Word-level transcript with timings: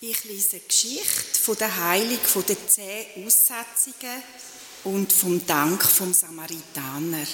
Ich 0.00 0.22
lese 0.22 0.60
die 0.60 0.68
Geschichte 0.68 1.40
von 1.42 1.56
der 1.56 1.74
Heilung 1.74 2.20
von 2.20 2.46
den 2.46 2.56
zehn 2.68 3.26
Aussetzungen 3.26 4.22
und 4.84 5.12
vom 5.12 5.44
Dank 5.44 5.82
vom 5.82 6.14
Samaritaner. 6.14 7.26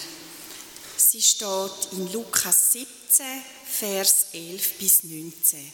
Sie 0.97 1.21
steht 1.21 1.93
in 1.93 2.11
Lukas 2.11 2.73
17, 2.73 3.27
Vers 3.71 4.29
11 4.33 4.79
bis 4.79 5.05
19. 5.05 5.73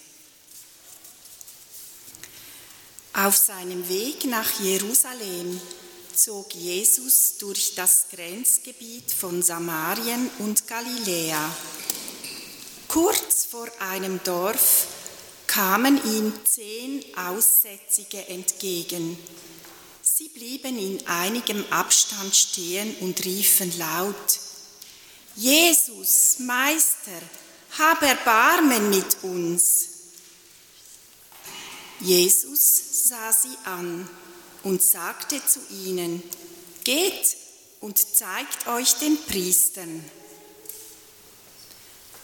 Auf 3.12 3.36
seinem 3.36 3.88
Weg 3.88 4.24
nach 4.24 4.58
Jerusalem 4.58 5.60
zog 6.12 6.52
Jesus 6.56 7.36
durch 7.38 7.76
das 7.76 8.06
Grenzgebiet 8.10 9.12
von 9.12 9.44
Samarien 9.44 10.28
und 10.40 10.66
Galiläa. 10.66 11.54
Kurz 12.88 13.44
vor 13.44 13.68
einem 13.78 14.20
Dorf 14.24 14.88
kamen 15.50 16.00
ihm 16.04 16.32
zehn 16.44 17.04
Aussätzige 17.16 18.28
entgegen. 18.28 19.18
Sie 20.00 20.28
blieben 20.28 20.78
in 20.78 21.04
einigem 21.08 21.64
Abstand 21.70 22.36
stehen 22.36 22.94
und 23.00 23.24
riefen 23.24 23.76
laut, 23.76 24.40
Jesus, 25.34 26.38
Meister, 26.38 27.20
hab 27.78 28.00
Erbarmen 28.02 28.90
mit 28.90 29.24
uns. 29.24 29.88
Jesus 31.98 33.08
sah 33.08 33.32
sie 33.32 33.56
an 33.64 34.08
und 34.62 34.80
sagte 34.82 35.40
zu 35.44 35.60
ihnen, 35.84 36.22
Geht 36.84 37.36
und 37.80 37.98
zeigt 37.98 38.68
euch 38.68 38.94
den 38.94 39.20
Priestern. 39.24 40.04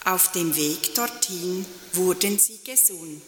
Auf 0.07 0.31
dem 0.31 0.55
Weg 0.55 0.95
dorthin 0.95 1.67
wurden 1.95 2.39
sie 2.39 2.61
gesund. 2.63 3.25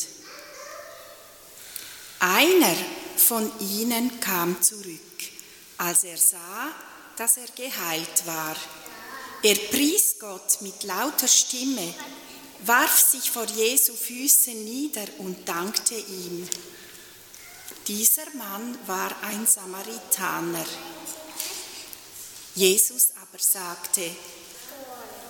Einer 2.20 2.76
von 3.16 3.50
ihnen 3.58 4.20
kam 4.20 4.62
zurück, 4.62 5.18
als 5.76 6.04
er 6.04 6.16
sah, 6.16 6.70
dass 7.16 7.36
er 7.36 7.48
geheilt 7.56 8.26
war. 8.26 8.54
Er 9.42 9.56
pries 9.56 10.20
Gott 10.20 10.62
mit 10.62 10.84
lauter 10.84 11.26
Stimme, 11.26 11.92
warf 12.60 13.00
sich 13.00 13.28
vor 13.28 13.46
Jesu 13.46 13.92
Füßen 13.94 14.62
nieder 14.62 15.06
und 15.18 15.48
dankte 15.48 15.96
ihm. 15.96 16.48
Dieser 17.88 18.32
Mann 18.34 18.78
war 18.86 19.20
ein 19.22 19.48
Samaritaner. 19.48 20.66
Jesus 22.54 23.08
aber 23.20 23.40
sagte, 23.40 24.08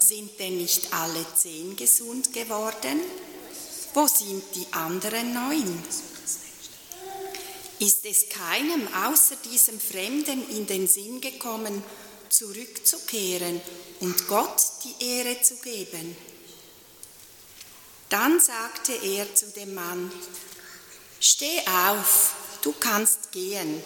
sind 0.08 0.38
denn 0.38 0.56
nicht 0.56 0.92
alle 0.94 1.24
zehn 1.36 1.76
gesund 1.76 2.32
geworden? 2.32 3.00
Wo 3.92 4.06
sind 4.06 4.42
die 4.54 4.66
anderen 4.72 5.34
neun? 5.34 5.82
Ist 7.78 8.06
es 8.06 8.28
keinem 8.30 8.88
außer 8.94 9.36
diesem 9.44 9.78
Fremden 9.78 10.48
in 10.50 10.66
den 10.66 10.88
Sinn 10.88 11.20
gekommen, 11.20 11.82
zurückzukehren 12.30 13.60
und 14.00 14.26
Gott 14.28 14.62
die 14.84 15.04
Ehre 15.04 15.42
zu 15.42 15.56
geben? 15.56 16.16
Dann 18.08 18.40
sagte 18.40 18.92
er 18.94 19.34
zu 19.34 19.46
dem 19.50 19.74
Mann, 19.74 20.10
Steh 21.20 21.60
auf, 21.66 22.34
du 22.62 22.72
kannst 22.80 23.32
gehen, 23.32 23.82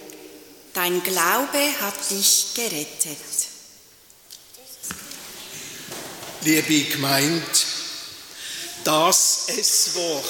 dein 0.72 1.02
Glaube 1.02 1.80
hat 1.80 2.10
dich 2.10 2.54
gerettet 2.54 3.51
liebe 6.44 6.90
Gemeinde, 6.90 7.42
das 8.84 9.44
S-Wort 9.46 10.24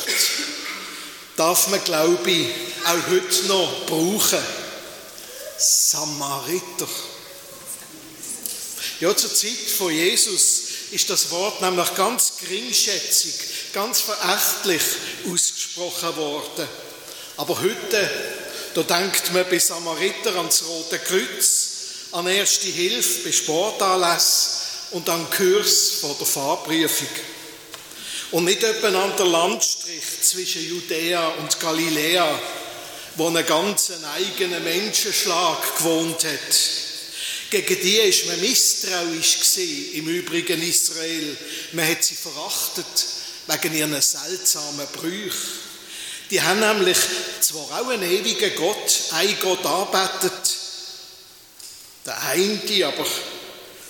darf 1.36 1.68
man, 1.68 1.82
glaube 1.84 2.30
ich, 2.30 2.48
auch 2.84 3.10
heute 3.10 3.46
noch 3.46 3.86
brauchen. 3.86 4.42
Samariter. 5.58 6.88
Ja, 9.00 9.16
zur 9.16 9.34
Zeit 9.34 9.70
von 9.78 9.92
Jesus 9.92 10.62
ist 10.90 11.08
das 11.08 11.30
Wort 11.30 11.62
nämlich 11.62 11.94
ganz 11.94 12.34
geringschätzig, 12.40 13.34
ganz 13.72 14.00
verächtlich 14.00 14.82
ausgesprochen 15.32 16.16
worden. 16.16 16.68
Aber 17.38 17.58
heute, 17.58 18.10
da 18.74 18.82
denkt 18.82 19.32
man 19.32 19.48
bei 19.48 19.58
Samariter 19.58 20.36
ans 20.36 20.64
Rote 20.64 20.98
Kreuz, 20.98 21.68
an 22.12 22.26
erste 22.26 22.66
Hilfe 22.66 23.24
bei 23.24 23.32
Sportanlässen 23.32 24.61
und 24.92 25.08
an 25.08 25.28
Kurs 25.30 25.92
vor 26.00 26.16
der 26.18 26.26
Fahrprüfung. 26.26 27.08
Und 28.30 28.44
nicht 28.44 28.62
etwa 28.62 28.88
an 28.88 29.16
der 29.16 29.26
Landstrich 29.26 30.22
zwischen 30.22 30.66
Judäa 30.66 31.28
und 31.28 31.60
Galiläa, 31.60 32.40
wo 33.16 33.26
einen 33.26 33.44
ganzen 33.46 34.02
eigenen 34.04 34.64
Menschenschlag 34.64 35.76
gewohnt 35.76 36.24
hat. 36.24 36.56
Gegen 37.50 37.82
die 37.82 37.96
ist 37.98 38.26
man 38.26 38.40
misstrauisch 38.40 39.38
im 39.92 40.08
übrigen 40.08 40.62
Israel. 40.62 41.36
Man 41.72 41.86
hat 41.86 42.02
sie 42.02 42.14
verachtet 42.14 42.86
wegen 43.46 43.76
ihren 43.76 44.00
seltsamen 44.00 44.86
Brüchen. 44.94 45.62
Die 46.30 46.40
haben 46.40 46.60
nämlich 46.60 46.96
zwar 47.40 47.82
auch 47.82 47.88
einen 47.88 48.10
ewigen 48.10 48.56
Gott, 48.56 49.00
ein 49.10 49.36
Gott 49.42 49.66
arbeitet, 49.66 50.56
der 52.06 52.22
eine 52.22 52.86
aber 52.86 53.06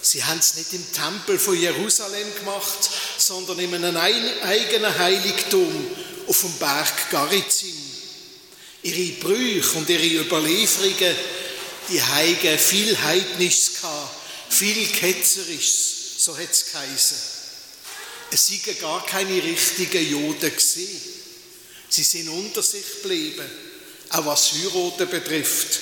Sie 0.05 0.23
haben 0.25 0.41
es 0.41 0.57
nicht 0.57 0.73
im 0.73 0.93
Tempel 0.93 1.39
von 1.39 1.59
Jerusalem 1.59 2.35
gemacht, 2.35 2.91
sondern 3.19 3.61
in 3.61 3.73
einem 3.73 3.97
eigenen 3.97 4.99
Heiligtum 4.99 5.73
auf 6.27 6.41
dem 6.41 6.53
Berg 6.55 7.11
Garizim. 7.11 7.77
Ihre 8.83 9.13
Brüche 9.21 9.79
und 9.79 9.89
ihre 9.89 10.25
Überlieferungen, 10.25 11.15
die 11.89 12.03
haben 12.03 12.59
viel 12.59 13.01
Heidnisches 13.01 13.81
gehabt, 13.81 14.17
viel 14.51 14.87
Ketzerisches, 14.89 16.25
so 16.25 16.37
hat 16.37 16.51
es 16.51 16.67
geheißen. 16.73 17.17
Es 18.33 18.47
seien 18.49 18.79
gar 18.81 19.07
keine 19.07 19.41
richtigen 19.43 20.11
Juden 20.11 20.41
gewesen. 20.41 21.01
Sie 21.89 22.03
sind 22.03 22.29
unter 22.29 22.63
sich 22.63 23.03
geblieben, 23.03 23.49
auch 24.09 24.27
was 24.27 24.53
Heiraten 24.53 25.09
betrifft. 25.09 25.79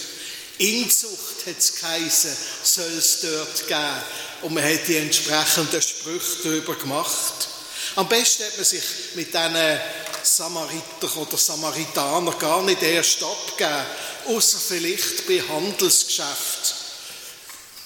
Inzucht 0.58 1.29
hat 1.46 1.58
es 1.58 1.74
geheißen, 1.74 2.36
soll 2.62 2.92
es 2.98 3.20
dort 3.20 3.66
geben. 3.66 4.02
Und 4.42 4.54
man 4.54 4.64
hat 4.64 4.86
die 4.88 4.96
entsprechenden 4.96 5.82
Sprüche 5.82 6.42
darüber 6.44 6.74
gemacht. 6.74 7.48
Am 7.96 8.08
besten 8.08 8.44
hat 8.44 8.56
man 8.56 8.64
sich 8.64 8.82
mit 9.14 9.28
diesen 9.28 9.80
Samariter 10.22 11.16
oder 11.16 11.36
Samaritaner 11.36 12.32
gar 12.32 12.62
nicht 12.62 12.82
erst 12.82 13.22
abgegeben, 13.22 13.86
außer 14.26 14.58
vielleicht 14.58 15.26
bei 15.26 15.42
Handelsgeschäften. 15.42 16.74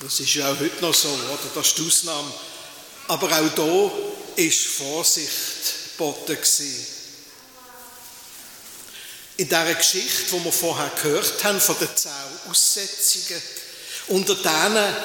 Das 0.01 0.21
ist 0.21 0.35
ja 0.35 0.53
auch 0.53 0.59
heute 0.59 0.81
noch 0.83 0.95
so, 0.95 1.09
oder? 1.09 1.39
Das 1.55 1.69
ist 1.69 1.79
die 1.79 1.87
Ausnahme. 1.87 2.33
Aber 3.09 3.27
auch 3.27 3.55
da 3.55 3.63
war 3.63 4.51
Vorsicht 4.51 5.97
geboten. 5.97 6.37
In 9.37 9.49
dieser 9.49 9.75
Geschichte, 9.75 10.25
die 10.33 10.45
wir 10.45 10.53
vorher 10.53 10.91
gehört 11.03 11.43
haben, 11.45 11.61
von 11.61 11.77
den 11.79 11.89
zehn 11.97 12.13
Aussetzungen, 12.51 13.43
unter 14.09 14.35
denen, 14.35 14.97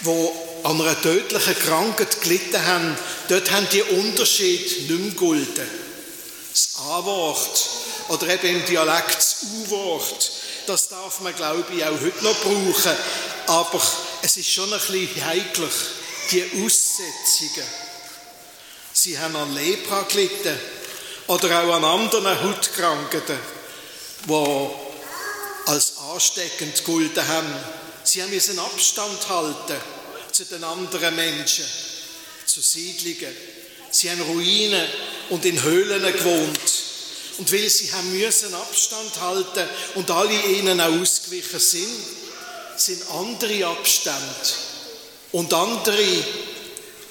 die 0.00 0.28
an 0.64 0.80
einer 0.80 1.00
tödlichen 1.00 1.58
Krankheit 1.58 2.20
gelitten 2.20 2.64
haben, 2.64 2.96
dort 3.28 3.50
haben 3.50 3.68
die 3.70 3.82
Unterschied 3.82 4.88
nicht 4.88 4.90
mehr 4.90 5.10
gegolten. 5.10 5.68
Das 6.52 6.70
A-Wort 6.78 7.68
oder 8.08 8.28
eben 8.28 8.60
im 8.60 8.66
Dialekt 8.66 9.16
das 9.16 9.36
U-Wort, 9.42 10.30
das 10.66 10.88
darf 10.88 11.20
man, 11.20 11.34
glaube 11.34 11.64
ich, 11.74 11.84
auch 11.84 12.00
heute 12.00 12.24
noch 12.24 12.38
brauchen. 12.40 12.96
Aber 13.46 13.82
es 14.22 14.36
ist 14.36 14.50
schon 14.50 14.72
ein 14.72 14.78
bisschen 14.78 15.24
heiklich, 15.24 15.72
die 16.30 16.44
Aussetzungen. 16.64 17.66
Sie 18.92 19.18
haben 19.18 19.36
an 19.36 19.54
Lepra 19.54 20.02
gelitten 20.02 20.58
oder 21.26 21.62
auch 21.62 21.74
an 21.74 21.84
anderen 21.84 22.42
Hautkrankheiten, 22.42 23.38
die 24.26 24.83
ansteckend 26.14 26.76
gegolten 26.76 27.26
haben. 27.26 27.52
Sie 28.04 28.22
haben 28.22 28.30
müssen 28.30 28.58
Abstand 28.58 29.28
halten 29.28 29.76
zu 30.30 30.44
den 30.44 30.62
anderen 30.62 31.14
Menschen, 31.16 31.64
zu 32.46 32.60
Siedlungen. 32.60 33.34
Sie 33.90 34.10
haben 34.10 34.20
Ruinen 34.22 34.86
und 35.30 35.44
in 35.44 35.62
Höhlen 35.62 36.02
gewohnt. 36.02 36.60
Und 37.38 37.52
weil 37.52 37.68
sie 37.68 37.92
haben 37.92 38.16
müssen 38.16 38.54
Abstand 38.54 39.20
halten 39.20 39.68
und 39.96 40.10
alle 40.10 40.40
ihnen 40.52 40.80
auch 40.80 41.00
ausgewichen 41.00 41.58
sind, 41.58 41.88
sind 42.76 43.02
andere 43.10 43.66
Abstände 43.66 44.18
und 45.32 45.52
andere 45.52 46.24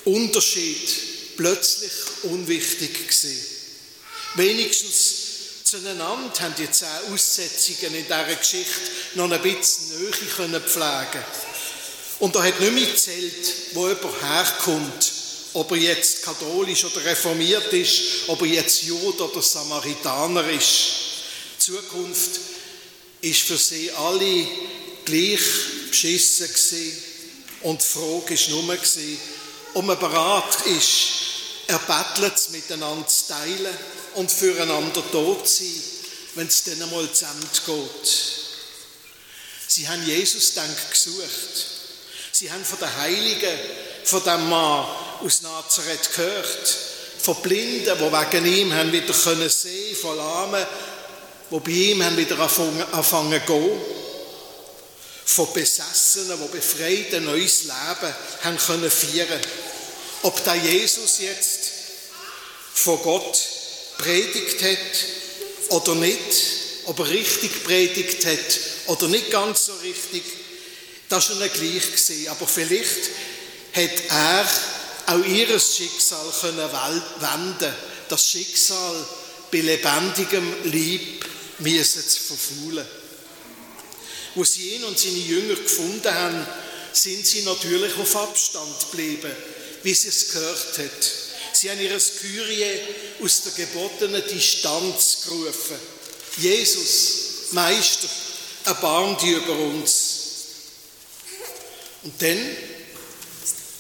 Unterschiede 0.05 0.91
plötzlich 1.35 1.91
unwichtig 2.23 2.93
gewesen. 2.93 3.45
Wenigstens 4.35 5.22
zueinander 5.73 6.39
haben 6.39 6.53
die 6.55 6.69
zehn 6.69 6.87
Aussetzungen 7.11 7.95
in 7.95 8.03
dieser 8.03 8.35
Geschichte 8.35 8.91
noch 9.15 9.31
ein 9.31 9.41
bisschen 9.41 9.99
Nähe 9.99 10.11
können 10.35 10.61
pflegen 10.61 11.23
Und 12.19 12.35
da 12.35 12.43
hat 12.43 12.59
nicht 12.59 12.73
mehr 12.73 12.85
gezählt, 12.85 13.53
wo 13.73 13.87
jemand 13.87 14.21
herkommt, 14.21 15.11
ob 15.53 15.71
er 15.71 15.77
jetzt 15.77 16.23
katholisch 16.23 16.85
oder 16.85 17.03
reformiert 17.03 17.73
ist, 17.73 18.01
ob 18.27 18.41
er 18.41 18.47
jetzt 18.47 18.83
Jude 18.83 19.23
oder 19.23 19.41
Samaritaner 19.41 20.47
ist. 20.49 20.89
Zukunft 21.57 22.39
ist 23.21 23.41
für 23.41 23.57
sie 23.57 23.89
alle 23.93 24.47
gleich 25.05 25.41
beschissen. 25.89 26.49
Und 27.61 27.81
die 27.81 27.85
Frage 27.85 28.35
war 28.35 28.61
nur, 28.61 28.77
ob 29.73 29.85
man 29.85 29.97
bereit 29.97 30.65
ist, 30.77 31.07
erbettelt 31.65 32.49
miteinander 32.51 33.07
zu 33.07 33.27
teilen 33.27 33.75
und 34.15 34.31
füreinander 34.31 35.03
tot 35.11 35.47
sein, 35.47 35.83
wenn 36.35 36.47
es 36.47 36.63
dann 36.63 36.81
einmal 36.81 37.07
geht. 37.07 38.33
Sie 39.67 39.87
haben 39.87 40.05
Jesus 40.05 40.53
dann 40.53 40.75
gesucht. 40.89 41.65
Sie 42.31 42.51
haben 42.51 42.63
von 42.63 42.79
der 42.79 42.95
Heiligen, 42.97 43.59
von 44.03 44.23
dem 44.23 44.49
Mann 44.49 44.87
aus 45.23 45.41
Nazareth 45.41 46.13
gehört. 46.15 46.77
Von 47.19 47.41
Blinden, 47.41 47.97
die 47.97 48.11
wegen 48.11 48.45
ihm 48.45 48.73
haben 48.73 48.91
wieder 48.91 49.13
können 49.13 49.49
sehen, 49.49 49.95
von 49.95 50.17
Lahmen, 50.17 50.65
die 51.49 51.59
bei 51.59 51.71
ihm 51.71 52.03
haben 52.03 52.17
wieder 52.17 52.37
angefangen 52.39 53.41
zu 53.45 53.53
gehen. 53.53 53.81
Von 55.25 55.53
Besessenen, 55.53 56.37
die 56.37 56.57
befreit 56.57 57.13
ein 57.13 57.25
neues 57.25 57.63
Leben 57.63 58.15
haben 58.43 58.57
können 58.57 58.91
feiern. 58.91 59.39
Ob 60.23 60.43
der 60.43 60.55
Jesus 60.55 61.19
jetzt 61.19 61.71
von 62.73 63.01
Gott 63.01 63.39
predigt 63.97 64.61
hat 64.63 65.69
oder 65.69 65.95
nicht, 65.95 66.19
ob 66.85 66.99
er 66.99 67.09
richtig 67.09 67.63
predigt 67.63 68.25
hat 68.25 68.59
oder 68.87 69.07
nicht 69.07 69.31
ganz 69.31 69.65
so 69.65 69.73
richtig, 69.83 70.23
das 71.09 71.29
war 71.29 71.35
schon 71.35 71.49
gleich 71.51 71.85
gewesen. 71.85 72.27
Aber 72.29 72.47
vielleicht 72.47 73.09
hat 73.73 73.91
er 74.09 74.49
auch 75.07 75.25
ihr 75.25 75.59
Schicksal 75.59 76.25
können 76.41 76.69
wenden, 77.19 77.75
das 78.09 78.29
Schicksal 78.29 79.05
bei 79.51 79.59
lebendigem 79.59 80.53
Lieb 80.65 81.25
müssen 81.59 82.07
zu 82.07 82.19
verfaulen. 82.23 82.85
Wo 84.35 84.43
sie 84.43 84.75
ihn 84.75 84.83
und 84.83 84.97
seine 84.97 85.17
Jünger 85.17 85.55
gefunden 85.55 86.13
haben, 86.13 86.47
sind 86.91 87.25
sie 87.25 87.41
natürlich 87.41 87.95
auf 87.97 88.15
Abstand 88.15 88.79
geblieben, 88.91 89.31
wie 89.83 89.93
sie 89.93 90.09
es 90.09 90.31
gehört 90.31 90.77
hat. 90.77 91.11
Sie 91.63 91.71
haben 91.71 91.79
ihre 91.79 91.97
Kyrie 91.97 92.77
aus 93.23 93.43
der 93.43 93.53
gebotenen 93.53 94.21
Distanz 94.29 95.19
gerufen. 95.23 95.77
Jesus, 96.35 97.51
Meister, 97.51 98.09
erbarm 98.65 99.17
dich 99.17 99.29
über 99.29 99.53
uns. 99.53 100.19
Und 102.03 102.21
dann 102.21 102.57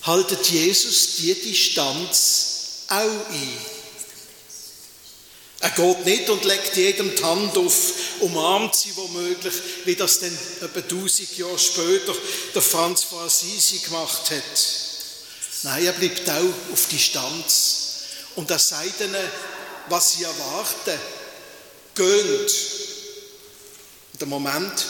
haltet 0.03 0.49
Jesus 0.49 1.17
die 1.17 1.33
Distanz 1.33 2.85
auch 2.87 2.95
ein. 2.95 3.57
Er 5.59 5.69
geht 5.71 6.05
nicht 6.05 6.29
und 6.29 6.45
legt 6.45 6.77
jedem 6.77 7.13
die 7.13 7.21
Hand 7.21 7.57
auf, 7.57 7.93
umarmt 8.21 8.75
sie 8.77 8.95
womöglich, 8.95 9.55
wie 9.83 9.95
das 9.97 10.21
dann 10.21 10.37
etwa 10.61 10.79
tausend 10.87 11.37
Jahre 11.37 11.59
später 11.59 12.15
der 12.55 12.61
Franz 12.61 13.03
von 13.03 13.25
Assisi 13.25 13.79
gemacht 13.79 14.31
hat. 14.31 14.82
Nein, 15.63 15.85
er 15.85 15.93
bleibt 15.93 16.29
auch 16.29 16.73
auf 16.73 16.87
Distanz. 16.91 17.79
Und 18.35 18.51
er 18.51 18.59
sagt 18.59 18.99
ihnen, 18.99 19.15
was 19.89 20.13
sie 20.13 20.23
erwarten. 20.23 20.99
Geht. 21.95 22.55
Und 24.13 24.21
im 24.21 24.29
Moment 24.29 24.85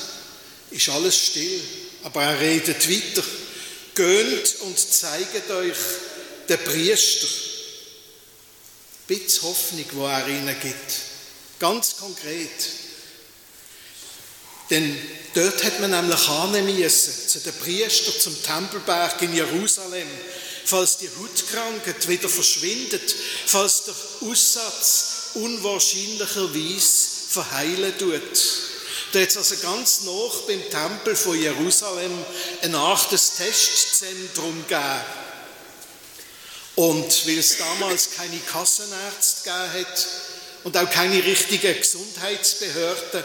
ist 0.71 0.89
alles 0.89 1.17
still. 1.17 1.61
Aber 2.03 2.23
er 2.23 2.39
redet 2.39 2.89
weiter. 2.89 3.23
Geht 3.95 4.55
und 4.61 4.79
zeigt 4.79 5.49
euch 5.51 5.77
den 6.49 6.63
Priester. 6.63 7.27
Ein 7.27 9.17
bisschen 9.19 9.43
Hoffnung, 9.43 9.85
wo 9.91 10.07
er 10.07 10.27
ihnen 10.27 10.59
gibt. 10.59 10.91
Ganz 11.59 11.97
konkret. 11.97 12.49
Denn 14.69 14.97
dort 15.35 15.63
hat 15.63 15.79
man 15.81 15.91
nämlich 15.91 16.27
annehmen 16.27 16.79
müssen, 16.79 17.27
zu 17.27 17.39
den 17.39 17.53
Priester, 17.53 18.17
zum 18.17 18.41
Tempelberg 18.41 19.21
in 19.21 19.35
Jerusalem, 19.35 20.07
falls 20.65 20.97
die 20.97 21.09
Hautkrankheit 21.19 22.07
wieder 22.07 22.29
verschwindet, 22.29 23.15
falls 23.45 23.83
der 23.85 23.95
Aussatz 24.27 25.31
unwahrscheinlicherweise 25.35 27.07
verheilen 27.29 27.97
tut. 27.97 28.21
Da 29.11 29.19
es 29.19 29.37
also 29.37 29.55
ganz 29.57 30.01
noch 30.01 30.41
beim 30.47 30.61
Tempel 30.69 31.15
von 31.15 31.39
Jerusalem 31.39 32.11
ein 32.61 32.75
achtes 32.75 33.35
Testzentrum 33.37 34.65
gegeben. 34.67 35.01
Und 36.75 37.27
weil 37.27 37.37
es 37.37 37.57
damals 37.57 38.09
keine 38.15 38.39
Kassenärzte 38.39 39.43
gegeben 39.43 39.87
und 40.63 40.75
auch 40.75 40.89
keine 40.89 41.23
richtigen 41.23 41.77
Gesundheitsbehörden, 41.79 43.23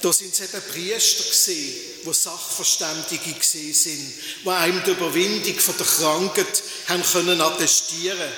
da 0.00 0.12
sind 0.12 0.32
es 0.32 0.40
eben 0.40 0.62
Priester 0.72 1.24
gewesen, 1.24 1.74
die 2.06 2.12
Sachverständige 2.12 3.32
gewesen 3.32 3.74
sind, 3.74 4.14
die 4.44 4.48
einem 4.48 4.82
die 4.84 4.90
Überwindung 4.92 5.58
von 5.58 5.76
der 5.76 5.86
Krankheit 5.86 6.62
haben 6.88 7.02
können 7.02 7.40
attestieren. 7.40 8.32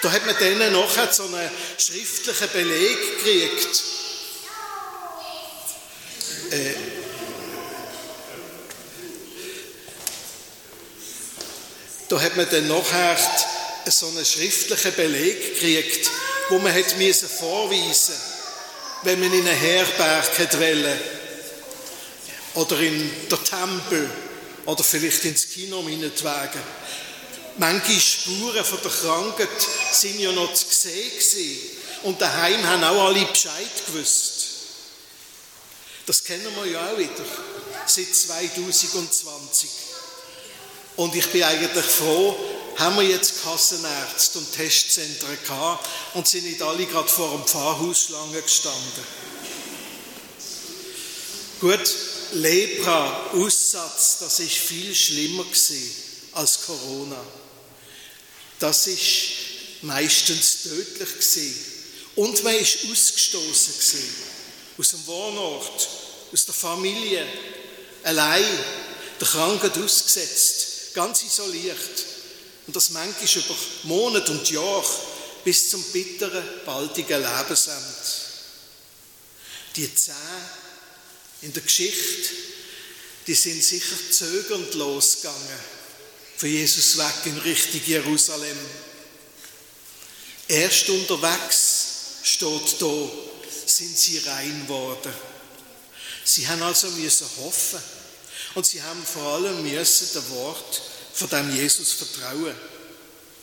Da 0.00 0.12
hat 0.12 0.24
man 0.24 0.36
denen 0.38 0.72
nachher 0.72 1.12
so 1.12 1.24
einen 1.24 1.50
schriftlichen 1.76 2.48
Beleg 2.50 3.18
gekriegt. 3.18 3.82
Äh, 6.50 6.74
da 12.08 12.20
hat 12.20 12.36
man 12.36 12.48
dann 12.48 12.68
nachher 12.68 13.18
so 13.90 14.06
einen 14.06 14.24
schriftlichen 14.24 14.94
Beleg 14.94 15.54
gekriegt, 15.54 16.10
wo 16.48 16.58
man 16.58 16.72
hat 16.72 16.94
vorweisen 17.38 18.27
wenn 19.02 19.20
man 19.20 19.32
in 19.32 19.46
eine 19.46 19.54
Herberg 19.56 20.58
wollen, 20.58 20.98
oder 22.58 22.80
in 22.80 23.10
der 23.30 23.44
Tempel 23.44 24.10
oder 24.66 24.82
vielleicht 24.82 25.24
ins 25.24 25.48
Kino 25.50 25.82
meinetwegen. 25.82 26.62
Manche 27.58 28.00
Spuren 28.00 28.64
von 28.64 28.78
der 28.82 28.90
Krankheit 28.90 29.48
sind 29.92 30.18
ja 30.20 30.32
noch 30.32 30.52
zu 30.54 30.66
sehen 30.68 31.58
und 32.04 32.20
daheim 32.20 32.64
haben 32.66 32.84
auch 32.84 33.06
alle 33.06 33.24
Bescheid 33.26 33.86
gewusst. 33.86 34.44
Das 36.06 36.24
kennen 36.24 36.46
wir 36.56 36.70
ja 36.70 36.90
auch 36.90 36.98
wieder, 36.98 37.24
seit 37.86 38.14
2020. 38.14 39.70
Und 40.96 41.14
ich 41.14 41.26
bin 41.28 41.42
eigentlich 41.42 41.84
froh, 41.84 42.36
haben 42.78 42.96
wir 42.96 43.02
jetzt 43.04 43.42
Kassenärzte 43.42 44.38
und 44.38 44.52
Testzentren 44.52 45.36
gehabt 45.42 45.88
und 46.14 46.28
sind 46.28 46.44
nicht 46.44 46.62
alle 46.62 46.86
gerade 46.86 47.08
vor 47.08 47.32
dem 47.32 47.44
Pfarrhaus 47.44 48.10
lange 48.10 48.40
gestanden. 48.40 49.04
Gut, 51.60 51.94
Lepra, 52.34 53.30
Aussatz, 53.32 54.18
das 54.20 54.38
ist 54.38 54.54
viel 54.54 54.94
schlimmer 54.94 55.42
gewesen 55.42 55.90
als 56.32 56.66
Corona. 56.66 57.20
Das 58.60 58.86
ist 58.86 59.02
meistens 59.82 60.62
tödlich 60.62 61.08
gewesen. 61.08 61.54
Und 62.14 62.44
man 62.44 62.54
ist 62.54 62.78
ausgestoßen 62.90 63.74
gewesen 63.74 64.14
aus 64.78 64.88
dem 64.90 65.06
Wohnort, 65.08 65.88
aus 66.32 66.44
der 66.44 66.54
Familie, 66.54 67.26
allein, 68.04 68.44
der 69.20 69.26
Krankheit 69.26 69.76
ausgesetzt, 69.76 70.94
ganz 70.94 71.22
isoliert. 71.22 71.78
Und 72.68 72.76
das 72.76 72.90
manchmal 72.90 73.44
über 73.44 73.56
Monate 73.84 74.30
und 74.30 74.50
Jahre 74.50 74.84
bis 75.42 75.70
zum 75.70 75.82
bitteren, 75.84 76.44
baldigen 76.66 77.22
Lebensende. 77.22 78.04
Die 79.74 79.94
zehn 79.94 80.14
in 81.40 81.52
der 81.54 81.62
Geschichte, 81.62 82.28
die 83.26 83.32
sind 83.32 83.64
sicher 83.64 83.96
zögernd 84.10 84.74
losgegangen 84.74 85.58
von 86.36 86.50
Jesus 86.50 86.98
weg 86.98 87.14
in 87.24 87.38
Richtung 87.38 87.80
Jerusalem. 87.86 88.58
Erst 90.46 90.90
unterwegs 90.90 91.86
steht 92.22 92.82
da, 92.82 93.08
sind 93.64 93.98
sie 93.98 94.18
rein 94.18 94.68
worden. 94.68 95.14
Sie 96.22 96.46
haben 96.46 96.62
also 96.62 96.90
müssen 96.90 97.28
hoffen 97.38 97.80
und 98.56 98.66
sie 98.66 98.82
haben 98.82 99.02
vor 99.06 99.22
allem 99.22 99.62
müssen 99.62 100.12
dem 100.12 100.28
Wort 100.32 100.82
von 101.18 101.28
dem 101.30 101.54
Jesus 101.54 101.92
vertrauen. 101.92 102.54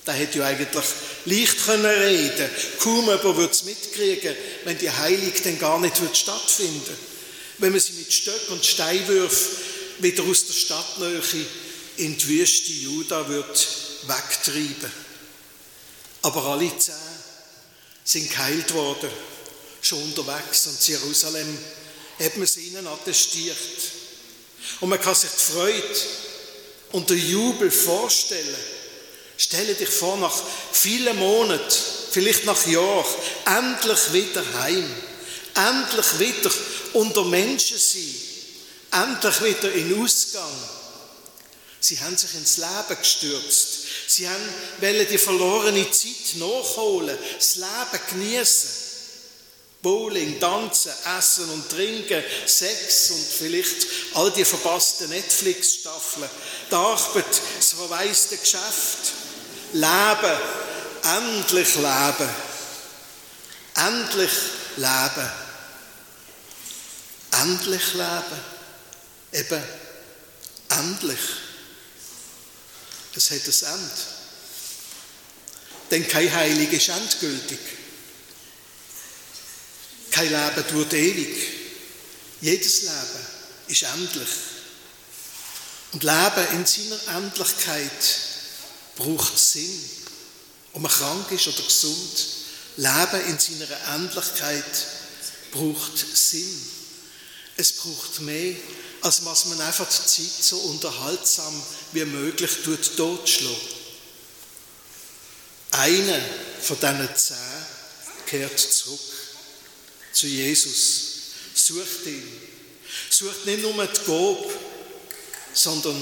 Der 0.08 0.14
hätte 0.14 0.40
ja 0.40 0.46
eigentlich 0.46 0.86
leicht 1.26 1.66
können 1.66 1.86
reden. 1.86 2.50
Kaum 2.80 3.06
jemand 3.06 3.24
würde 3.24 3.52
es 3.52 3.64
mitkriegen, 3.64 4.36
wenn 4.64 4.78
die 4.78 4.92
Heilung 4.92 5.34
dann 5.44 5.60
gar 5.60 5.80
nicht 5.80 5.98
stattfinden 6.16 6.86
würde. 6.86 6.98
Wenn 7.58 7.72
man 7.72 7.80
sie 7.80 7.94
mit 7.94 8.12
Stöcken 8.12 8.54
und 8.54 8.66
Steinwürfen 8.66 9.58
wieder 10.00 10.24
aus 10.24 10.46
der 10.46 10.54
Stadtnähe 10.54 11.22
in 11.98 12.18
die 12.18 12.28
Wüste 12.28 12.72
Juda 12.72 13.28
wird 13.30 13.68
wegtreiben. 14.08 14.92
Aber 16.22 16.44
alle 16.46 16.78
zehn 16.78 16.94
sind 18.04 18.30
geheilt 18.30 18.74
worden 18.74 19.10
schon 19.86 20.02
unterwegs 20.02 20.68
und 20.68 20.88
Jerusalem 20.88 21.58
hat 22.20 22.36
man 22.36 22.44
es 22.44 22.58
ihnen 22.58 22.88
attestiert. 22.88 23.58
Und 24.80 24.90
man 24.90 25.00
kann 25.00 25.14
sich 25.14 25.30
die 25.30 25.54
Freude 25.54 25.96
und 26.96 27.10
den 27.10 27.30
Jubel 27.30 27.70
vorstellen. 27.70 28.56
Stelle 29.38 29.76
dich 29.76 29.90
vor, 29.90 30.16
nach 30.18 30.34
vielen 30.72 31.18
Monaten, 31.18 31.76
vielleicht 32.10 32.46
nach 32.46 32.66
Jahren, 32.68 33.06
endlich 33.46 34.14
wieder 34.14 34.44
heim. 34.62 34.90
endlich 35.56 36.20
wieder 36.20 36.52
unter 36.94 37.26
Menschen 37.26 37.78
sein, 37.78 39.04
endlich 39.10 39.42
wieder 39.44 39.74
in 39.74 40.02
Ausgang. 40.02 40.54
Sie 41.82 42.00
haben 42.00 42.18
sich 42.18 42.34
ins 42.34 42.58
Leben 42.58 43.00
gestürzt. 43.00 43.80
Sie 44.08 44.28
wollen 44.80 45.08
die 45.10 45.18
verlorene 45.18 45.92
Zeit 45.92 46.36
nachholen, 46.36 47.18
das 47.38 47.56
Leben 47.56 48.02
genießen. 48.10 48.85
Bowling, 49.86 50.40
Tanzen, 50.40 50.92
Essen 51.16 51.48
und 51.52 51.70
Trinken, 51.70 52.24
Sex 52.48 53.12
und 53.12 53.24
vielleicht 53.24 53.86
all 54.16 54.32
die 54.32 54.44
verpassten 54.44 55.10
Netflix-Staffeln, 55.10 56.28
die 56.72 56.74
Arbeit, 56.74 57.42
das 57.56 57.74
verwaiste 57.74 58.36
Geschäft, 58.38 59.14
Leben, 59.74 60.40
endlich 61.04 61.76
Leben, 61.76 62.30
endlich 63.76 64.32
Leben, 64.76 65.32
endlich 67.44 67.94
Leben, 67.94 68.42
eben. 69.34 69.64
Endlich. 70.68 71.20
Das 73.14 73.30
hat 73.30 73.38
ein 73.38 73.80
Ende. 73.80 73.92
Denn 75.92 76.08
kein 76.08 76.34
Heilig 76.34 76.74
ist 76.74 76.90
endgültig. 76.90 77.60
Kein 80.16 80.30
Leben 80.32 80.68
tut 80.70 80.94
ewig. 80.94 81.36
Jedes 82.40 82.84
Leben 82.84 83.26
ist 83.68 83.84
endlich. 83.84 84.30
Und 85.92 86.04
Leben 86.04 86.48
in 86.54 86.66
seiner 86.66 87.18
Endlichkeit 87.18 87.92
braucht 88.96 89.38
Sinn. 89.38 89.90
Ob 90.72 90.84
man 90.84 90.92
krank 90.92 91.30
ist 91.32 91.48
oder 91.50 91.62
gesund. 91.62 92.28
Leben 92.78 93.28
in 93.28 93.40
seiner 93.40 93.94
Endlichkeit 93.94 94.88
braucht 95.52 95.98
Sinn. 95.98 96.62
Es 97.58 97.74
braucht 97.74 98.22
mehr, 98.22 98.56
als 99.02 99.26
was 99.26 99.46
man 99.48 99.60
einfach 99.60 99.86
die 99.86 100.24
Zeit 100.24 100.44
so 100.46 100.58
unterhaltsam 100.60 101.62
wie 101.92 102.06
möglich 102.06 102.52
tut, 102.64 102.96
totschlägt. 102.96 103.76
Einer 105.72 106.22
von 106.62 106.80
diesen 106.80 107.10
zehn 107.18 107.36
kehrt 108.28 108.58
zurück 108.58 109.25
zu 110.16 110.28
Jesus. 110.28 111.12
Sucht 111.54 112.06
ihn. 112.06 112.24
Sucht 113.10 113.46
nicht 113.46 113.62
nur 113.62 113.74
die 113.74 114.06
Gabe, 114.06 114.54
sondern 115.54 116.02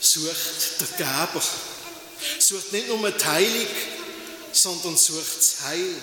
sucht 0.00 0.80
der 0.80 0.88
Geber. 0.98 1.42
Sucht 2.38 2.72
nicht 2.72 2.88
nur 2.88 3.10
die 3.10 3.24
Heilung, 3.24 3.66
sondern 4.52 4.96
sucht 4.96 5.38
das 5.38 5.60
Heil. 5.62 5.94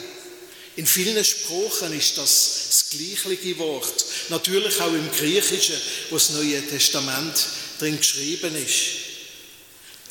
In 0.77 0.85
vielen 0.85 1.23
Sprachen 1.23 1.97
ist 1.97 2.17
das 2.17 2.67
das 2.69 2.89
gleiche 2.91 3.57
Wort. 3.57 4.05
Natürlich 4.29 4.79
auch 4.79 4.93
im 4.93 5.11
Griechischen, 5.11 5.79
wo 6.09 6.15
das 6.15 6.29
Neue 6.29 6.65
Testament 6.67 7.35
drin 7.79 7.97
geschrieben 7.97 8.55
ist. 8.55 9.07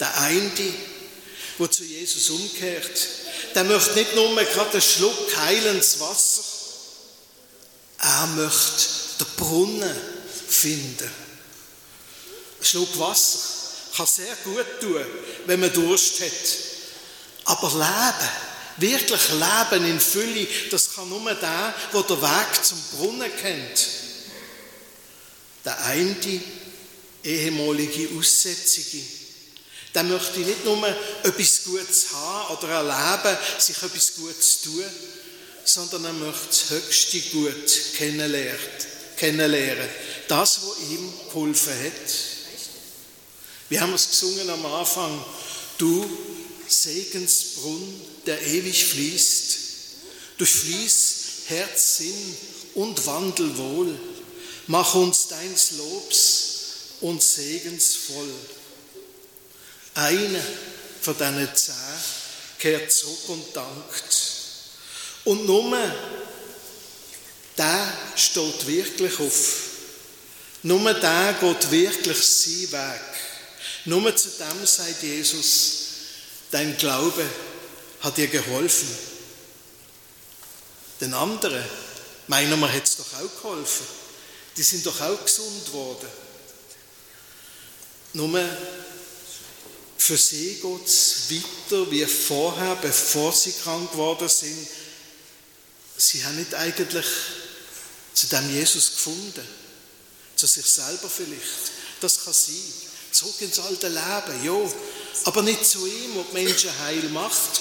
Der 0.01 0.21
eine, 0.21 0.51
der 1.59 1.71
zu 1.71 1.85
Jesus 1.85 2.31
umkehrt, 2.31 3.09
der 3.55 3.65
möchte 3.65 3.95
nicht 3.95 4.15
nur 4.15 4.35
gerade 4.35 4.73
einen 4.73 4.83
Schluck 4.83 5.37
heilendes 5.37 6.01
Wasser, 6.01 6.43
er 8.07 8.27
möchte 8.29 8.87
den 9.19 9.27
Brunnen 9.37 9.97
finden. 10.49 11.11
Ein 12.61 12.65
Schluck 12.65 12.99
Wasser 12.99 13.39
kann 13.97 14.07
sehr 14.07 14.37
gut 14.45 14.81
tun, 14.81 15.05
wenn 15.47 15.61
man 15.61 15.73
Durst 15.73 16.21
hat. 16.21 16.31
Aber 17.47 17.69
Leben, 17.69 18.91
wirklich 18.93 19.29
Leben 19.31 19.91
in 19.91 20.01
Fülle, 20.01 20.47
das 20.71 20.95
kann 20.95 21.09
nur 21.09 21.35
der, 21.35 21.75
der 21.93 22.03
den 22.03 22.23
Weg 22.23 22.65
zum 22.65 22.81
Brunnen 22.93 23.31
kennt. 23.41 23.87
Der 25.65 25.85
eine 25.85 26.43
ehemalige 27.25 28.17
Aussätzige, 28.17 29.03
der 29.95 30.05
möchte 30.05 30.41
nicht 30.41 30.65
nur 30.65 30.87
etwas 31.25 31.65
Gutes 31.65 32.07
haben 32.13 32.57
oder 32.57 32.69
erleben, 32.69 33.37
sich 33.59 33.77
etwas 33.83 34.15
Gutes 34.15 34.61
tun, 34.61 34.85
sondern 35.69 36.05
er 36.05 36.13
möchte 36.13 36.47
das 36.49 36.71
höchste 36.71 37.21
Gut 37.21 37.81
kennenlernen. 37.97 39.89
Das, 40.29 40.61
was 40.63 40.91
ihm 40.91 41.13
geholfen 41.29 41.73
hat. 41.73 42.11
Wir 43.69 43.81
haben 43.81 43.95
es 43.95 44.11
gesungen 44.11 44.49
am 44.49 44.65
Anfang. 44.67 45.25
Du 45.79 46.09
Segensbrunn, 46.69 48.01
der 48.27 48.41
ewig 48.47 48.85
fließt. 48.85 49.59
Durchfließ 50.39 51.15
Herz, 51.47 51.97
Sinn 51.99 52.37
und 52.75 53.07
Wandel 53.07 53.57
wohl. 53.57 53.99
Mach 54.67 54.95
uns 54.95 55.29
deins 55.29 55.73
Lobs 55.73 56.47
und 57.01 57.23
Segens 57.23 57.95
voll. 57.95 58.35
Einer 59.95 60.45
von 61.01 61.17
deinen 61.17 61.49
zehn 61.55 61.75
kehrt 62.59 62.93
zurück 62.93 63.29
und 63.29 63.57
dankt. 63.57 64.36
Und 65.27 65.45
nur 65.45 65.77
der 67.59 67.99
steht 68.15 68.67
wirklich 68.67 69.19
auf. 69.19 69.57
Nur 70.63 70.95
der 70.95 71.37
geht 71.41 71.71
wirklich 71.73 72.23
seinen 72.23 72.73
Weg. 72.73 73.01
Nur 73.87 74.15
zu 74.15 74.29
dem 74.29 74.65
sagt 74.65 75.03
Jesus, 75.03 75.73
dein 76.53 76.77
Glaube 76.77 77.25
hat 78.01 78.17
dir 78.17 78.29
geholfen. 78.29 78.89
Den 81.01 81.13
anderen, 81.13 81.65
meiner 82.29 82.57
man 82.57 82.73
hat 82.73 82.85
es 82.85 82.97
doch 82.97 83.13
auch 83.15 83.43
geholfen. 83.43 83.87
Die 84.57 84.63
sind 84.63 84.87
doch 84.87 85.01
auch 85.01 85.25
gesund 85.25 85.73
worden. 85.73 86.09
Nur 88.13 88.49
für 89.99 90.17
sie 90.17 90.61
geht 90.63 90.87
es 90.87 91.25
weiter 91.31 91.91
wie 91.91 92.07
vorher, 92.07 92.77
bevor 92.77 93.33
sie 93.33 93.53
krank 93.53 93.91
geworden 93.91 94.29
sind 94.29 94.69
sie 95.97 96.25
haben 96.25 96.37
nicht 96.37 96.55
eigentlich 96.55 97.07
zu 98.15 98.27
dem 98.29 98.51
Jesus 98.55 98.93
gefunden. 98.93 99.47
Zu 100.37 100.47
sich 100.47 100.67
selber 100.67 101.09
vielleicht. 101.09 101.43
Das 102.01 102.25
kann 102.25 102.33
sein. 102.33 102.55
Zurück 103.11 103.41
ins 103.41 103.59
alte 103.59 103.89
Leben, 103.89 104.45
ja. 104.45 104.73
Aber 105.25 105.43
nicht 105.43 105.65
zu 105.65 105.87
ihm, 105.87 106.15
der 106.15 106.25
die 106.25 106.45
Menschen 106.45 106.79
heil 106.81 107.09
macht. 107.11 107.61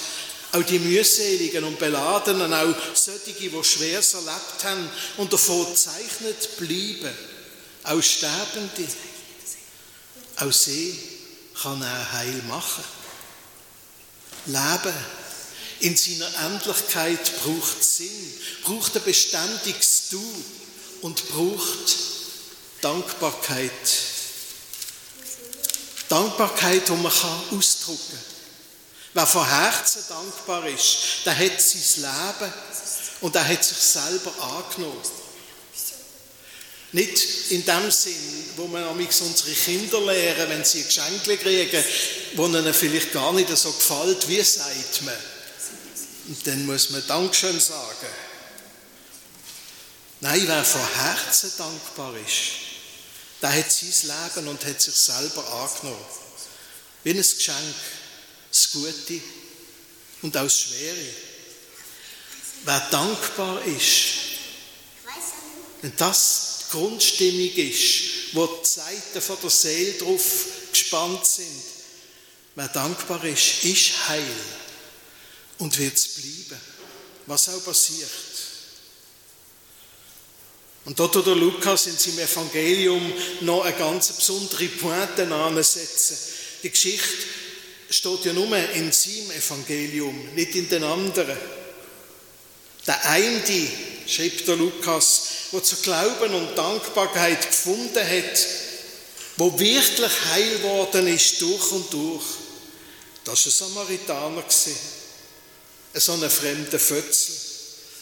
Auch 0.52 0.64
die 0.64 0.80
mühseligen 0.80 1.64
und 1.66 1.80
beladenen, 1.80 2.54
auch 2.54 2.76
solche, 2.94 3.34
die 3.34 3.64
Schweres 3.64 4.14
erlebt 4.14 4.64
haben 4.64 4.90
und 5.18 5.32
davon 5.34 5.66
gezeichnet 5.66 6.58
bleiben. 6.58 7.14
Auch 7.84 8.02
Sterbende. 8.02 8.88
Auch 10.38 10.52
sie 10.52 10.98
kann 11.62 11.82
er 11.82 12.12
heil 12.14 12.42
machen. 12.48 12.84
Leben 14.46 14.96
in 15.80 15.98
seiner 15.98 16.30
Endlichkeit 16.46 17.32
braucht 17.44 17.84
Sinn, 17.84 18.34
braucht 18.64 18.96
ein 18.96 19.04
beständiges 19.04 20.04
Du 20.10 20.24
und 21.02 21.28
braucht 21.30 21.96
Dankbarkeit. 22.82 23.72
Dankbarkeit, 26.08 26.88
die 26.88 26.92
man 26.92 27.12
ausdrücken 27.52 28.00
kann. 28.10 28.36
Wer 29.14 29.28
von 29.28 29.48
Herzen 29.48 30.04
dankbar 30.10 30.68
ist, 30.68 30.98
der 31.26 31.38
hat 31.38 31.62
sein 31.62 32.04
Leben 32.04 32.54
und 33.22 33.34
der 33.34 33.48
hat 33.48 33.64
sich 33.64 33.78
selber 33.78 34.32
angenommen. 34.42 35.02
Nicht 36.92 37.52
in 37.52 37.66
dem 37.66 37.92
Sinn, 37.92 38.46
wo 38.56 38.68
man 38.68 38.86
unsere 38.88 39.52
Kinder 39.52 40.02
lehren, 40.02 40.50
wenn 40.50 40.64
sie 40.64 40.84
Geschenke 40.84 41.38
kriegen, 41.38 41.84
wo 42.36 42.46
ihnen 42.46 42.74
vielleicht 42.74 43.14
gar 43.14 43.34
nicht 43.34 43.56
so 43.58 43.72
gefällt, 43.72 44.28
wie 44.28 44.42
sagt 44.42 45.02
man. 45.04 45.16
Und 46.28 46.48
dann 46.48 46.66
muss 46.66 46.90
man 46.90 47.06
Dankeschön 47.06 47.60
sagen. 47.60 48.08
Nein, 50.22 50.44
wer 50.48 50.64
von 50.64 50.82
Herzen 50.96 51.52
dankbar 51.58 52.16
ist, 52.18 52.42
der 53.42 53.52
hat 53.52 53.72
sein 53.72 53.92
Leben 54.36 54.48
und 54.48 54.66
hat 54.66 54.82
sich 54.82 54.96
selber 54.96 55.48
angenommen. 55.48 56.06
Wie 57.04 57.12
ein 57.12 57.18
Geschenk, 57.18 57.76
das 58.50 58.72
Gute 58.72 59.22
und 60.24 60.36
auch 60.36 60.44
das 60.44 60.62
Schwere. 60.62 61.06
Wer 62.64 62.80
dankbar 62.90 63.64
ist, 63.66 64.06
wenn 65.82 65.96
das 65.98 66.66
die 66.66 66.72
Grundstimmung 66.72 67.52
ist, 67.52 68.34
wo 68.34 68.48
die 68.48 68.68
Seiten 68.68 69.22
von 69.22 69.38
der 69.44 69.50
Seele 69.52 69.94
drauf 70.00 70.46
gespannt 70.72 71.26
sind, 71.28 71.64
wer 72.56 72.68
dankbar 72.70 73.24
ist, 73.26 73.64
ist 73.64 74.08
heil 74.08 74.36
und 75.60 75.78
wird 75.78 75.96
es 75.96 76.08
bleiben, 76.08 76.62
was 77.26 77.50
auch 77.50 77.64
passiert. 77.64 78.10
Und 80.86 81.00
dort, 81.00 81.16
wo 81.16 81.22
der 81.22 81.36
Lukas 81.36 81.88
in 81.88 81.98
seinem 81.98 82.20
Evangelium 82.20 83.14
noch 83.42 83.66
eine 83.66 83.76
ganz 83.76 84.12
besondere 84.14 84.68
Pointe 84.68 85.28
ansetzen. 85.34 86.18
Die 86.62 86.70
Geschichte 86.70 87.26
steht 87.90 88.26
ja 88.26 88.34
nur 88.34 88.56
in 88.56 88.92
seinem 88.92 89.32
Evangelium, 89.32 90.36
nicht 90.36 90.56
in 90.56 90.70
den 90.70 90.84
anderen. 90.84 91.38
Der 92.86 93.04
eine 93.10 93.68
schreibt 94.08 94.48
der 94.48 94.58
Lukas, 94.58 95.24
wo 95.52 95.60
zu 95.60 95.76
Glauben 95.78 96.34
und 96.36 96.56
Dankbarkeit 96.56 97.48
gefunden 97.48 98.08
hat, 98.08 98.48
wo 99.38 99.58
wirklich 99.60 100.12
heil 100.32 100.64
worden 100.64 101.08
ist 101.08 101.42
durch 101.42 101.72
und 101.72 101.92
durch, 101.92 102.24
das 103.24 103.46
war 103.60 103.68
ein 103.68 103.74
Samaritaner. 103.74 104.44
So 105.98 106.14
ein 106.14 106.30
fremder 106.30 106.80
Fötzel. 106.80 107.34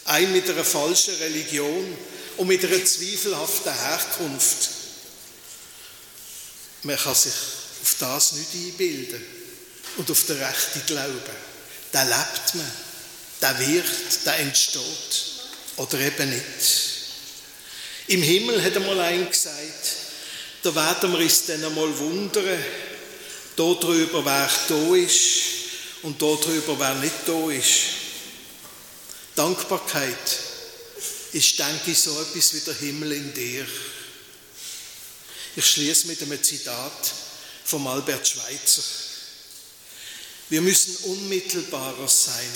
Ein 0.06 0.32
mit 0.32 0.50
einer 0.50 0.64
falschen 0.64 1.14
Religion 1.14 1.96
und 2.36 2.48
mit 2.48 2.64
einer 2.64 2.84
zweifelhaften 2.84 3.72
Herkunft. 3.72 4.68
Man 6.82 6.96
kann 6.96 7.14
sich 7.14 7.32
auf 7.82 7.96
das 8.00 8.32
nicht 8.32 8.48
einbilden 8.52 9.24
und 9.96 10.10
auf 10.10 10.24
den 10.24 10.42
rechten 10.42 10.82
Glauben. 10.86 11.20
Da 11.92 12.02
lebt 12.02 12.54
man, 12.56 12.72
da 13.40 13.58
wird, 13.60 13.84
da 14.24 14.34
entsteht 14.36 14.82
oder 15.76 15.98
eben 16.00 16.30
nicht. 16.30 16.44
Im 18.08 18.22
Himmel 18.22 18.62
hat 18.62 18.76
einmal 18.76 19.00
ein 19.00 19.30
gesagt, 19.30 19.54
da 20.62 20.74
werden 20.74 21.12
wir 21.12 21.20
uns 21.20 21.46
dann 21.46 21.64
einmal 21.64 21.96
wundern, 21.98 22.58
darüber, 23.56 24.24
wer 24.24 24.50
da 24.68 24.94
ist 24.96 25.53
und 26.04 26.20
darüber, 26.20 26.78
wer 26.78 26.94
nicht 26.96 27.14
da 27.26 27.50
ist. 27.50 27.80
Dankbarkeit 29.34 30.38
ist, 31.32 31.58
denke 31.58 31.90
ich, 31.90 31.98
so 31.98 32.10
etwas 32.20 32.54
wie 32.54 32.60
der 32.60 32.74
Himmel 32.74 33.12
in 33.12 33.34
dir. 33.34 33.66
Ich 35.56 35.66
schließe 35.66 36.06
mit 36.06 36.20
einem 36.22 36.42
Zitat 36.42 37.12
von 37.64 37.86
Albert 37.86 38.28
Schweitzer. 38.28 38.82
Wir 40.50 40.60
müssen 40.60 40.94
unmittelbarer 41.04 42.06
sein 42.06 42.52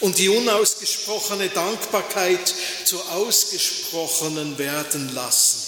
und 0.00 0.18
die 0.18 0.28
unausgesprochene 0.28 1.50
Dankbarkeit 1.50 2.52
zur 2.84 3.08
ausgesprochenen 3.12 4.58
werden 4.58 5.14
lassen. 5.14 5.60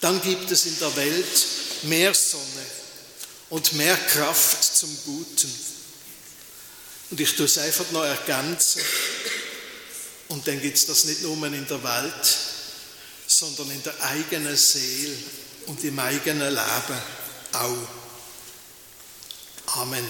Dann 0.00 0.20
gibt 0.22 0.48
es 0.52 0.66
in 0.66 0.78
der 0.78 0.94
Welt 0.94 1.46
mehr 1.82 2.14
Sonne 2.14 2.85
und 3.50 3.72
mehr 3.74 3.96
Kraft 3.96 4.76
zum 4.76 4.96
Guten. 5.04 5.52
Und 7.10 7.20
ich 7.20 7.36
tue 7.36 7.46
es 7.46 7.58
einfach 7.58 7.90
noch 7.92 8.04
ergänzen. 8.04 8.82
Und 10.28 10.46
dann 10.46 10.60
gibt 10.60 10.76
es 10.76 10.86
das 10.86 11.04
nicht 11.04 11.22
nur 11.22 11.36
in 11.46 11.66
der 11.66 11.82
Welt, 11.82 12.36
sondern 13.26 13.70
in 13.70 13.82
der 13.82 13.94
eigenen 14.02 14.56
Seele 14.56 15.16
und 15.66 15.82
im 15.84 15.98
eigenen 15.98 16.54
Leben 16.54 17.02
auch. 17.52 17.88
Amen. 19.78 20.06